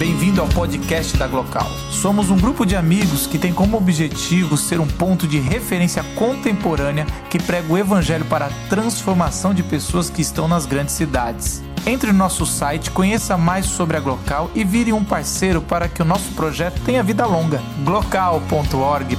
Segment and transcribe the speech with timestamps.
[0.00, 1.68] Bem-vindo ao podcast da Glocal.
[1.90, 7.04] Somos um grupo de amigos que tem como objetivo ser um ponto de referência contemporânea
[7.28, 11.62] que prega o evangelho para a transformação de pessoas que estão nas grandes cidades.
[11.86, 16.00] Entre no nosso site, conheça mais sobre a Glocal e vire um parceiro para que
[16.00, 17.60] o nosso projeto tenha vida longa.
[17.84, 19.10] glocal.org.br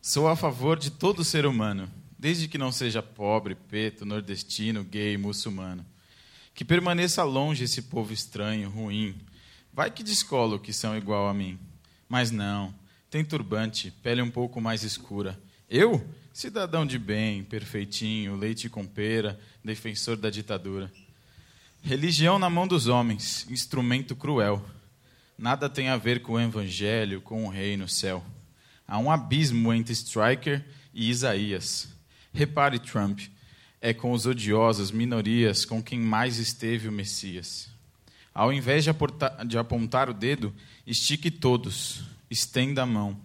[0.00, 5.16] Sou a favor de todo ser humano desde que não seja pobre, preto, nordestino, gay,
[5.16, 5.84] muçulmano.
[6.54, 9.16] Que permaneça longe esse povo estranho, ruim.
[9.72, 11.58] Vai que descolo que são igual a mim.
[12.08, 12.72] Mas não,
[13.10, 15.36] tem turbante, pele um pouco mais escura.
[15.68, 16.08] Eu?
[16.32, 20.92] Cidadão de bem, perfeitinho, leite com pera, defensor da ditadura.
[21.82, 24.64] Religião na mão dos homens, instrumento cruel.
[25.36, 28.24] Nada tem a ver com o evangelho, com o rei no céu.
[28.86, 30.64] Há um abismo entre Striker
[30.94, 31.90] e Isaías.
[32.32, 33.20] Repare, Trump,
[33.80, 37.68] é com os odiosos, minorias, com quem mais esteve o Messias.
[38.32, 40.54] Ao invés de, aportar, de apontar o dedo,
[40.86, 43.20] estique todos, estenda a mão.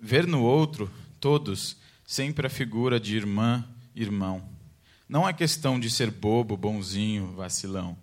[0.00, 4.42] Ver no outro, todos, sempre a figura de irmã, irmão.
[5.08, 7.96] Não é questão de ser bobo, bonzinho, vacilão.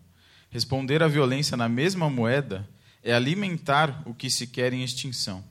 [0.50, 2.68] Responder à violência na mesma moeda
[3.04, 5.44] é alimentar o que se quer em extinção.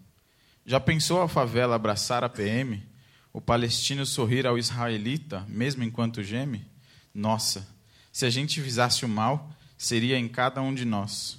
[0.65, 2.94] Já pensou a favela abraçar a PM?
[3.35, 6.65] O palestino sorrir ao israelita, mesmo enquanto geme?
[7.13, 7.67] Nossa,
[8.13, 11.37] se a gente visasse o mal, seria em cada um de nós.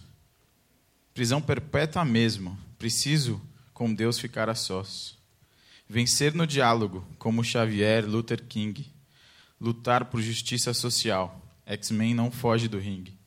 [1.14, 3.42] Prisão perpétua mesmo, preciso
[3.74, 5.18] com Deus ficar a sós.
[5.88, 8.92] Vencer no diálogo, como Xavier, Luther King.
[9.60, 13.18] Lutar por justiça social, X-Men não foge do ringue.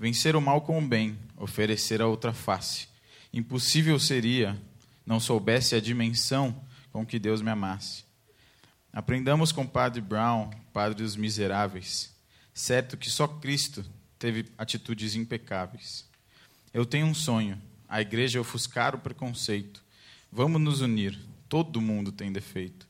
[0.00, 2.88] Vencer o mal com o bem, oferecer a outra face.
[3.32, 4.60] Impossível seria,
[5.06, 6.60] não soubesse a dimensão
[6.94, 8.04] com que Deus me amasse.
[8.92, 12.14] Aprendamos com o Padre Brown, Padre dos Miseráveis.
[12.54, 13.84] Certo que só Cristo
[14.16, 16.08] teve atitudes impecáveis.
[16.72, 19.82] Eu tenho um sonho, a igreja ofuscar o preconceito.
[20.30, 21.18] Vamos nos unir,
[21.48, 22.86] todo mundo tem defeito.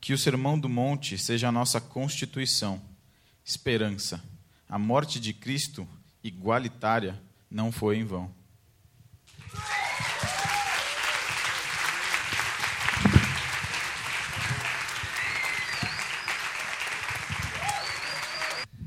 [0.00, 2.80] Que o Sermão do Monte seja a nossa constituição.
[3.44, 4.24] Esperança.
[4.66, 5.86] A morte de Cristo,
[6.24, 7.20] igualitária,
[7.50, 8.34] não foi em vão.